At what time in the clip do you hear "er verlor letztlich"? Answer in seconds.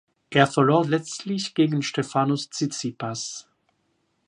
0.31-1.53